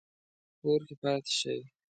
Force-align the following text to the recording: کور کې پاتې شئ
کور 0.61 0.81
کې 0.87 0.95
پاتې 1.01 1.31
شئ 1.39 1.59